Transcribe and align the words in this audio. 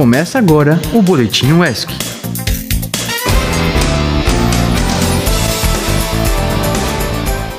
Começa 0.00 0.38
agora 0.38 0.80
o 0.94 1.02
Boletim 1.02 1.52
UESC. 1.52 1.92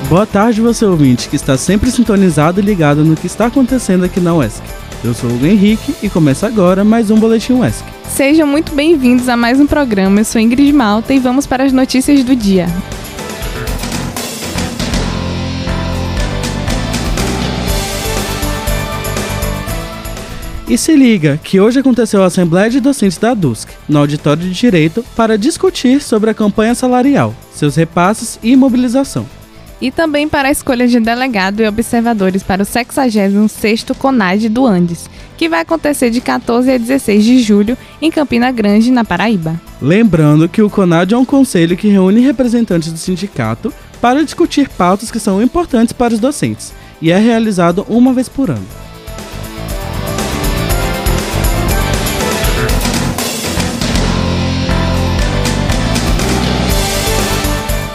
Boa 0.08 0.26
tarde, 0.26 0.60
você 0.60 0.84
ouvinte 0.84 1.28
que 1.28 1.36
está 1.36 1.56
sempre 1.56 1.88
sintonizado 1.92 2.58
e 2.58 2.64
ligado 2.64 3.04
no 3.04 3.14
que 3.14 3.28
está 3.28 3.46
acontecendo 3.46 4.04
aqui 4.04 4.18
na 4.18 4.34
UESC. 4.34 4.60
Eu 5.04 5.14
sou 5.14 5.30
o 5.30 5.34
Hugo 5.34 5.46
Henrique 5.46 5.94
e 6.02 6.10
começa 6.10 6.44
agora 6.48 6.82
mais 6.82 7.12
um 7.12 7.20
Boletim 7.20 7.52
UESC. 7.52 7.84
Sejam 8.08 8.48
muito 8.48 8.74
bem-vindos 8.74 9.28
a 9.28 9.36
mais 9.36 9.60
um 9.60 9.66
programa. 9.68 10.18
Eu 10.18 10.24
sou 10.24 10.40
Ingrid 10.40 10.72
Malta 10.72 11.14
e 11.14 11.20
vamos 11.20 11.46
para 11.46 11.62
as 11.62 11.72
notícias 11.72 12.24
do 12.24 12.34
dia. 12.34 12.66
E 20.72 20.78
se 20.78 20.96
liga 20.96 21.38
que 21.44 21.60
hoje 21.60 21.80
aconteceu 21.80 22.22
a 22.22 22.26
Assembleia 22.28 22.70
de 22.70 22.80
Docentes 22.80 23.18
da 23.18 23.34
DUSC, 23.34 23.68
no 23.86 23.98
Auditório 23.98 24.42
de 24.42 24.54
Direito, 24.54 25.04
para 25.14 25.36
discutir 25.36 26.00
sobre 26.00 26.30
a 26.30 26.34
campanha 26.34 26.74
salarial, 26.74 27.34
seus 27.52 27.76
repasses 27.76 28.38
e 28.42 28.56
mobilização. 28.56 29.26
E 29.82 29.90
também 29.90 30.26
para 30.26 30.48
a 30.48 30.50
escolha 30.50 30.88
de 30.88 30.98
delegado 30.98 31.60
e 31.60 31.68
observadores 31.68 32.42
para 32.42 32.62
o 32.62 32.64
66º 32.64 33.94
CONAD 33.94 34.48
do 34.48 34.66
Andes, 34.66 35.10
que 35.36 35.46
vai 35.46 35.60
acontecer 35.60 36.08
de 36.08 36.22
14 36.22 36.72
a 36.72 36.78
16 36.78 37.22
de 37.22 37.42
julho 37.42 37.76
em 38.00 38.10
Campina 38.10 38.50
Grande, 38.50 38.90
na 38.90 39.04
Paraíba. 39.04 39.60
Lembrando 39.78 40.48
que 40.48 40.62
o 40.62 40.70
CONAD 40.70 41.12
é 41.12 41.18
um 41.18 41.24
conselho 41.26 41.76
que 41.76 41.88
reúne 41.88 42.22
representantes 42.22 42.90
do 42.90 42.98
sindicato 42.98 43.70
para 44.00 44.24
discutir 44.24 44.70
pautas 44.70 45.10
que 45.10 45.20
são 45.20 45.42
importantes 45.42 45.92
para 45.92 46.14
os 46.14 46.18
docentes, 46.18 46.72
e 46.98 47.10
é 47.10 47.18
realizado 47.18 47.84
uma 47.90 48.14
vez 48.14 48.26
por 48.26 48.48
ano. 48.48 48.66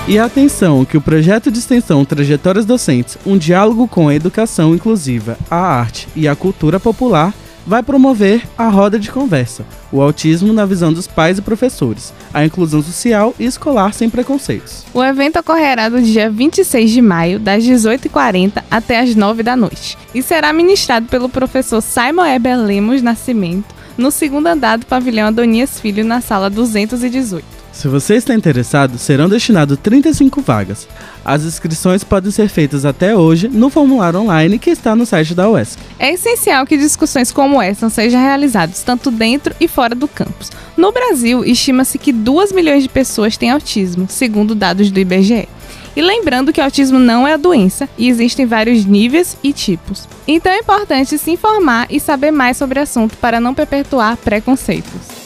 E 0.10 0.18
atenção 0.18 0.86
que 0.86 0.96
o 0.96 1.02
projeto 1.02 1.52
de 1.52 1.60
extensão 1.60 2.06
Trajetórias 2.06 2.64
Docentes, 2.64 3.18
um 3.26 3.38
diálogo 3.38 3.90
com 3.90 4.08
a 4.08 4.16
educação 4.16 4.74
inclusiva, 4.74 5.38
a 5.52 5.58
arte 5.58 6.08
e 6.16 6.30
a 6.30 6.36
cultura 6.36 6.80
popular, 6.80 7.34
vai 7.66 7.84
promover 7.84 8.48
a 8.58 8.70
roda 8.70 8.98
de 8.98 9.12
conversa, 9.12 9.66
o 9.92 10.02
autismo 10.02 10.54
na 10.54 10.66
visão 10.66 10.94
dos 10.94 11.08
pais 11.08 11.40
e 11.40 11.42
professores, 11.42 12.14
a 12.34 12.46
inclusão 12.46 12.82
social 12.82 13.36
e 13.38 13.44
escolar 13.44 13.94
sem 13.94 14.10
preconceitos. 14.10 14.86
O 14.94 15.04
evento 15.04 15.40
ocorrerá 15.40 15.90
do 15.90 16.02
dia 16.02 16.30
26 16.30 16.90
de 16.90 17.02
maio, 17.02 17.38
das 17.38 17.66
18h40 17.66 18.64
até 18.72 19.02
as 19.02 19.14
9 19.14 19.44
da 19.44 19.58
noite, 19.58 19.98
e 20.16 20.24
será 20.24 20.54
ministrado 20.54 21.08
pelo 21.08 21.28
professor 21.28 21.82
Simon 21.82 22.26
Eber 22.28 22.58
Lemos 22.58 23.02
Nascimento, 23.02 23.76
no 23.98 24.10
segundo 24.10 24.48
andar 24.48 24.78
do 24.78 24.86
pavilhão 24.86 25.28
Adonias 25.28 25.82
Filho, 25.82 26.06
na 26.06 26.22
sala 26.22 26.50
218. 26.50 27.57
Se 27.78 27.88
você 27.88 28.16
está 28.16 28.33
interessado, 28.33 28.97
serão 28.97 29.30
destinadas 29.30 29.78
35 29.78 30.42
vagas. 30.42 30.88
As 31.23 31.44
inscrições 31.44 32.03
podem 32.03 32.31
ser 32.31 32.50
feitas 32.50 32.86
até 32.86 33.16
hoje 33.16 33.47
no 33.47 33.70
formulário 33.70 34.20
online 34.20 34.58
que 34.58 34.72
está 34.72 34.95
no 34.95 35.06
site 35.06 35.36
da 35.36 35.47
UESC. 35.47 35.78
É 36.00 36.11
essencial 36.11 36.66
que 36.66 36.75
discussões 36.75 37.31
como 37.31 37.61
essa 37.61 37.88
sejam 37.92 38.20
realizadas 38.20 38.81
tanto 38.81 39.11
dentro 39.11 39.55
e 39.59 39.67
fora 39.67 39.94
do 39.94 40.08
campus. 40.08 40.50
No 40.75 40.92
Brasil, 40.92 41.45
estima-se 41.45 42.00
que 42.00 42.11
2 42.11 42.52
milhões 42.52 42.81
de 42.81 42.89
pessoas 42.89 43.38
têm 43.38 43.52
autismo, 43.52 44.08
segundo 44.09 44.55
dados 44.55 44.89
do 44.89 45.00
IBGE. 45.00 45.48
E 45.95 46.02
lembrando 46.02 46.52
que 46.52 46.59
autismo 46.59 46.98
não 46.98 47.28
é 47.28 47.33
a 47.33 47.38
doença 47.38 47.88
e 47.95 48.09
existem 48.09 48.48
vários 48.48 48.86
níveis 48.86 49.38
e 49.44 49.53
tipos. 49.53 50.09
Então 50.28 50.52
é 50.52 50.58
importante 50.58 51.16
se 51.20 51.30
informar 51.30 51.86
e 51.92 52.00
saber 52.00 52.31
mais 52.31 52.58
sobre 52.58 52.80
o 52.80 52.81
assunto 52.81 53.16
para 53.17 53.39
não 53.39 53.53
perpetuar 53.53 54.17
preconceitos. 54.17 55.17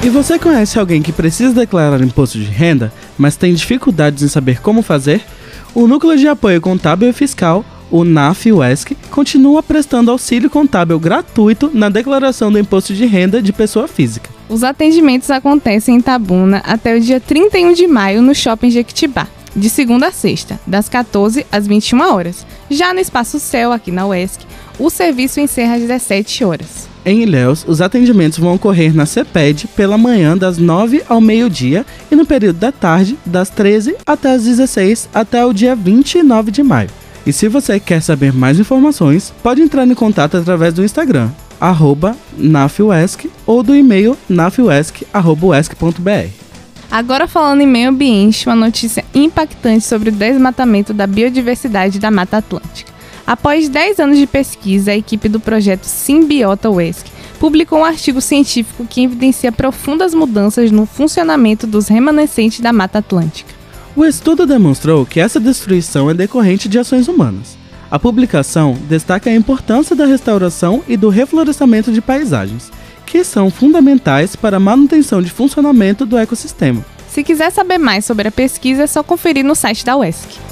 E 0.00 0.08
você 0.08 0.38
conhece 0.38 0.78
alguém 0.78 1.02
que 1.02 1.12
precisa 1.12 1.52
declarar 1.52 2.00
imposto 2.00 2.38
de 2.38 2.44
renda, 2.44 2.92
mas 3.18 3.36
tem 3.36 3.52
dificuldades 3.52 4.22
em 4.22 4.28
saber 4.28 4.60
como 4.60 4.80
fazer? 4.80 5.20
O 5.74 5.88
Núcleo 5.88 6.16
de 6.16 6.28
Apoio 6.28 6.60
Contábil 6.60 7.10
e 7.10 7.12
Fiscal, 7.12 7.64
o 7.90 8.04
NAF-UESC, 8.04 8.96
continua 9.10 9.60
prestando 9.60 10.12
auxílio 10.12 10.48
contábil 10.48 11.00
gratuito 11.00 11.68
na 11.74 11.88
declaração 11.88 12.52
do 12.52 12.60
imposto 12.60 12.94
de 12.94 13.06
renda 13.06 13.42
de 13.42 13.52
pessoa 13.52 13.88
física. 13.88 14.30
Os 14.48 14.62
atendimentos 14.62 15.30
acontecem 15.30 15.96
em 15.96 16.00
Tabuna 16.00 16.58
até 16.64 16.96
o 16.96 17.00
dia 17.00 17.18
31 17.18 17.72
de 17.72 17.88
maio 17.88 18.22
no 18.22 18.34
Shopping 18.34 18.70
Jequitibá, 18.70 19.26
de 19.54 19.68
segunda 19.68 20.06
a 20.06 20.12
sexta, 20.12 20.60
das 20.64 20.88
14 20.88 21.44
às 21.50 21.66
21 21.66 22.00
horas. 22.00 22.46
Já 22.70 22.94
no 22.94 23.00
Espaço 23.00 23.40
Céu, 23.40 23.72
aqui 23.72 23.90
na 23.90 24.06
UESC, 24.06 24.46
o 24.78 24.88
serviço 24.90 25.40
encerra 25.40 25.74
às 25.74 25.80
17 25.80 26.44
horas. 26.44 26.87
Em 27.04 27.22
Ilhéus, 27.22 27.64
os 27.66 27.80
atendimentos 27.80 28.38
vão 28.38 28.54
ocorrer 28.54 28.94
na 28.94 29.06
CEPED 29.06 29.68
pela 29.68 29.96
manhã 29.96 30.36
das 30.36 30.58
9 30.58 31.02
ao 31.08 31.20
meio-dia 31.20 31.86
e 32.10 32.16
no 32.16 32.26
período 32.26 32.58
da 32.58 32.72
tarde 32.72 33.16
das 33.24 33.48
13 33.50 33.96
até 34.06 34.32
as 34.32 34.44
16 34.44 35.08
até 35.14 35.44
o 35.44 35.52
dia 35.52 35.74
29 35.74 36.50
de 36.50 36.62
maio. 36.62 36.90
E 37.26 37.32
se 37.32 37.48
você 37.48 37.78
quer 37.78 38.00
saber 38.00 38.32
mais 38.32 38.58
informações, 38.58 39.32
pode 39.42 39.60
entrar 39.60 39.86
em 39.86 39.94
contato 39.94 40.36
através 40.36 40.74
do 40.74 40.84
Instagram, 40.84 41.30
nafuesc 42.36 43.30
ou 43.46 43.62
do 43.62 43.74
e-mail 43.74 44.16
nafuesc.br. 44.28 45.02
Agora 46.90 47.28
falando 47.28 47.60
em 47.60 47.66
meio 47.66 47.90
ambiente, 47.90 48.46
uma 48.46 48.56
notícia 48.56 49.04
impactante 49.14 49.84
sobre 49.84 50.08
o 50.08 50.12
desmatamento 50.12 50.94
da 50.94 51.06
biodiversidade 51.06 51.98
da 51.98 52.10
Mata 52.10 52.38
Atlântica. 52.38 52.97
Após 53.28 53.68
10 53.68 54.00
anos 54.00 54.16
de 54.16 54.26
pesquisa, 54.26 54.92
a 54.92 54.96
equipe 54.96 55.28
do 55.28 55.38
projeto 55.38 55.84
Simbiota 55.84 56.70
UESC 56.70 57.10
publicou 57.38 57.80
um 57.80 57.84
artigo 57.84 58.22
científico 58.22 58.86
que 58.86 59.02
evidencia 59.02 59.52
profundas 59.52 60.14
mudanças 60.14 60.70
no 60.70 60.86
funcionamento 60.86 61.66
dos 61.66 61.88
remanescentes 61.88 62.60
da 62.60 62.72
Mata 62.72 63.00
Atlântica. 63.00 63.52
O 63.94 64.02
estudo 64.02 64.46
demonstrou 64.46 65.04
que 65.04 65.20
essa 65.20 65.38
destruição 65.38 66.08
é 66.08 66.14
decorrente 66.14 66.70
de 66.70 66.78
ações 66.78 67.06
humanas. 67.06 67.58
A 67.90 67.98
publicação 67.98 68.78
destaca 68.88 69.28
a 69.28 69.34
importância 69.34 69.94
da 69.94 70.06
restauração 70.06 70.82
e 70.88 70.96
do 70.96 71.10
reflorestamento 71.10 71.92
de 71.92 72.00
paisagens, 72.00 72.72
que 73.04 73.22
são 73.24 73.50
fundamentais 73.50 74.36
para 74.36 74.56
a 74.56 74.60
manutenção 74.60 75.20
de 75.20 75.28
funcionamento 75.28 76.06
do 76.06 76.16
ecossistema. 76.16 76.82
Se 77.10 77.22
quiser 77.22 77.50
saber 77.50 77.76
mais 77.76 78.06
sobre 78.06 78.28
a 78.28 78.32
pesquisa, 78.32 78.84
é 78.84 78.86
só 78.86 79.02
conferir 79.02 79.44
no 79.44 79.54
site 79.54 79.84
da 79.84 79.98
UESC. 79.98 80.47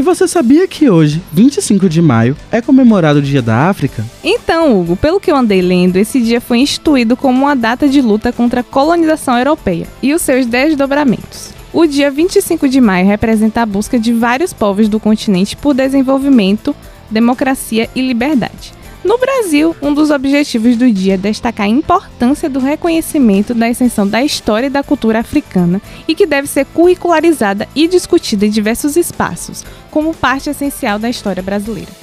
E 0.00 0.02
você 0.02 0.26
sabia 0.26 0.66
que 0.66 0.88
hoje, 0.88 1.20
25 1.30 1.86
de 1.86 2.00
maio, 2.00 2.34
é 2.50 2.62
comemorado 2.62 3.18
o 3.18 3.22
Dia 3.22 3.42
da 3.42 3.68
África? 3.68 4.02
Então, 4.24 4.80
Hugo, 4.80 4.96
pelo 4.96 5.20
que 5.20 5.30
eu 5.30 5.36
andei 5.36 5.60
lendo, 5.60 5.98
esse 5.98 6.22
dia 6.22 6.40
foi 6.40 6.56
instituído 6.56 7.18
como 7.18 7.42
uma 7.42 7.54
data 7.54 7.86
de 7.86 8.00
luta 8.00 8.32
contra 8.32 8.60
a 8.62 8.64
colonização 8.64 9.36
europeia 9.36 9.86
e 10.02 10.14
os 10.14 10.22
seus 10.22 10.46
desdobramentos. 10.46 11.50
O 11.70 11.84
dia 11.84 12.10
25 12.10 12.66
de 12.66 12.80
maio 12.80 13.06
representa 13.06 13.60
a 13.60 13.66
busca 13.66 13.98
de 13.98 14.10
vários 14.10 14.54
povos 14.54 14.88
do 14.88 14.98
continente 14.98 15.54
por 15.54 15.74
desenvolvimento, 15.74 16.74
democracia 17.10 17.90
e 17.94 18.00
liberdade. 18.00 18.72
No 19.02 19.16
Brasil, 19.16 19.74
um 19.80 19.94
dos 19.94 20.10
objetivos 20.10 20.76
do 20.76 20.90
dia 20.92 21.14
é 21.14 21.16
destacar 21.16 21.66
a 21.66 21.70
importância 21.70 22.50
do 22.50 22.60
reconhecimento 22.60 23.54
da 23.54 23.68
extensão 23.68 24.06
da 24.06 24.22
história 24.22 24.66
e 24.66 24.70
da 24.70 24.82
cultura 24.82 25.20
africana 25.20 25.80
e 26.06 26.14
que 26.14 26.26
deve 26.26 26.46
ser 26.46 26.66
curricularizada 26.66 27.66
e 27.74 27.88
discutida 27.88 28.44
em 28.44 28.50
diversos 28.50 28.96
espaços, 28.96 29.64
como 29.90 30.14
parte 30.14 30.50
essencial 30.50 30.98
da 30.98 31.08
história 31.08 31.42
brasileira. 31.42 31.99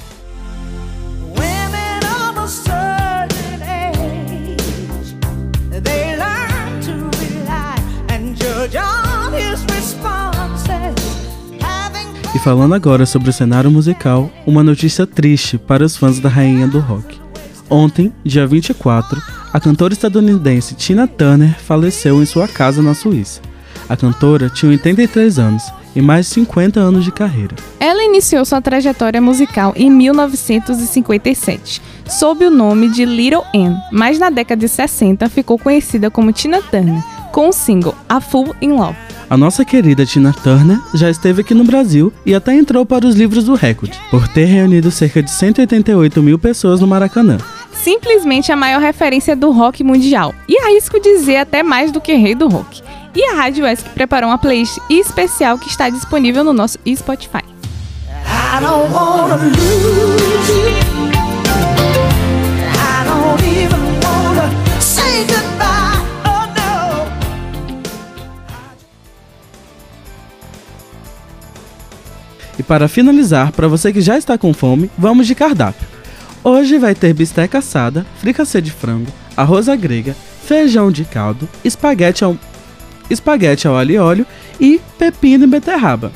E 12.34 12.38
falando 12.38 12.74
agora 12.74 13.06
sobre 13.06 13.30
o 13.30 13.32
cenário 13.32 13.70
musical, 13.70 14.30
uma 14.46 14.62
notícia 14.62 15.06
triste 15.06 15.56
para 15.56 15.84
os 15.84 15.96
fãs 15.96 16.20
da 16.20 16.28
rainha 16.28 16.68
do 16.68 16.78
rock. 16.78 17.18
Ontem, 17.70 18.12
dia 18.22 18.46
24, 18.46 19.20
a 19.52 19.58
cantora 19.58 19.94
estadunidense 19.94 20.74
Tina 20.74 21.06
Turner 21.06 21.58
faleceu 21.58 22.22
em 22.22 22.26
sua 22.26 22.46
casa 22.46 22.82
na 22.82 22.92
Suíça. 22.92 23.40
A 23.88 23.96
cantora 23.96 24.50
tinha 24.50 24.70
83 24.70 25.38
anos 25.38 25.62
e 25.96 26.02
mais 26.02 26.26
de 26.26 26.34
50 26.34 26.78
anos 26.78 27.02
de 27.02 27.10
carreira. 27.10 27.56
Ela 27.80 28.04
iniciou 28.04 28.44
sua 28.44 28.60
trajetória 28.60 29.22
musical 29.22 29.72
em 29.74 29.90
1957, 29.90 31.80
sob 32.06 32.44
o 32.44 32.50
nome 32.50 32.90
de 32.90 33.06
Little 33.06 33.44
Ann, 33.54 33.74
mas 33.90 34.18
na 34.18 34.28
década 34.28 34.60
de 34.60 34.68
60 34.68 35.28
ficou 35.30 35.58
conhecida 35.58 36.10
como 36.10 36.32
Tina 36.32 36.60
Turner, 36.60 37.02
com 37.32 37.48
o 37.48 37.52
single 37.52 37.94
A 38.06 38.20
Fool 38.20 38.54
in 38.60 38.72
Love. 38.72 39.07
A 39.30 39.36
nossa 39.36 39.62
querida 39.62 40.06
Tina 40.06 40.32
Turner 40.32 40.80
já 40.94 41.10
esteve 41.10 41.42
aqui 41.42 41.52
no 41.52 41.62
Brasil 41.62 42.10
e 42.24 42.34
até 42.34 42.54
entrou 42.54 42.86
para 42.86 43.06
os 43.06 43.14
livros 43.14 43.44
do 43.44 43.54
recorde, 43.54 44.00
por 44.10 44.26
ter 44.26 44.46
reunido 44.46 44.90
cerca 44.90 45.22
de 45.22 45.30
188 45.30 46.22
mil 46.22 46.38
pessoas 46.38 46.80
no 46.80 46.86
Maracanã. 46.86 47.36
Simplesmente 47.70 48.50
a 48.50 48.56
maior 48.56 48.80
referência 48.80 49.36
do 49.36 49.50
rock 49.50 49.84
mundial. 49.84 50.34
E 50.48 50.58
arrisco 50.58 50.98
dizer 50.98 51.36
até 51.36 51.62
mais 51.62 51.92
do 51.92 52.00
que 52.00 52.14
rei 52.14 52.34
do 52.34 52.48
rock. 52.48 52.82
E 53.14 53.22
a 53.22 53.34
Rádio 53.34 53.66
ESC 53.66 53.90
preparou 53.90 54.30
uma 54.30 54.38
playlist 54.38 54.78
especial 54.88 55.58
que 55.58 55.68
está 55.68 55.90
disponível 55.90 56.42
no 56.42 56.54
nosso 56.54 56.78
Spotify. 56.86 57.44
I 58.50 58.60
E 72.58 72.62
para 72.62 72.88
finalizar, 72.88 73.52
para 73.52 73.68
você 73.68 73.92
que 73.92 74.00
já 74.00 74.18
está 74.18 74.36
com 74.36 74.52
fome, 74.52 74.90
vamos 74.98 75.26
de 75.26 75.34
cardápio. 75.34 75.86
Hoje 76.42 76.78
vai 76.78 76.94
ter 76.94 77.14
bisteca 77.14 77.58
assada, 77.58 78.06
fricassê 78.18 78.60
de 78.60 78.70
frango, 78.70 79.12
arroz 79.36 79.68
à 79.68 79.76
grega, 79.76 80.16
feijão 80.44 80.90
de 80.90 81.04
caldo, 81.04 81.48
espaguete 81.64 82.24
ao, 82.24 82.36
espaguete 83.08 83.68
ao 83.68 83.76
alho 83.76 83.92
e 83.92 83.98
óleo 83.98 84.26
e 84.60 84.80
pepino 84.98 85.44
e 85.44 85.46
beterraba. 85.46 86.10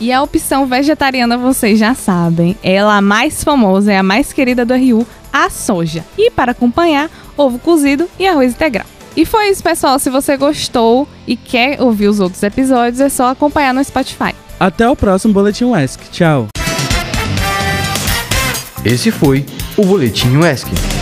E 0.00 0.12
a 0.12 0.22
opção 0.22 0.66
vegetariana 0.66 1.38
vocês 1.38 1.78
já 1.78 1.94
sabem, 1.94 2.56
ela 2.62 2.96
a 2.96 3.00
mais 3.00 3.44
famosa, 3.44 3.92
é 3.92 3.98
a 3.98 4.02
mais 4.02 4.32
querida 4.32 4.64
do 4.64 4.74
RU, 4.74 5.06
a 5.32 5.48
soja. 5.48 6.04
E 6.18 6.30
para 6.30 6.52
acompanhar, 6.52 7.08
ovo 7.36 7.58
cozido 7.58 8.08
e 8.18 8.26
arroz 8.26 8.52
integral. 8.52 8.86
E 9.16 9.24
foi 9.24 9.50
isso, 9.50 9.62
pessoal. 9.62 9.98
Se 10.00 10.10
você 10.10 10.36
gostou 10.36 11.08
e 11.26 11.36
quer 11.36 11.80
ouvir 11.80 12.08
os 12.08 12.18
outros 12.18 12.42
episódios, 12.42 13.00
é 13.00 13.08
só 13.08 13.28
acompanhar 13.28 13.72
no 13.72 13.84
Spotify. 13.84 14.34
Até 14.58 14.88
o 14.88 14.96
próximo 14.96 15.34
Boletim 15.34 15.64
UESC. 15.64 16.00
Tchau. 16.10 16.48
Esse 18.84 19.10
foi 19.10 19.44
o 19.76 19.84
Boletim 19.84 20.36
UESC. 20.36 20.93